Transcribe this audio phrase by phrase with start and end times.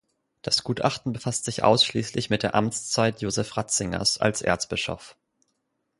[0.41, 5.15] Das Gutachten befasst sich ausschließlich mit der Amtszeit Joseph Ratzingers als Erzbischof.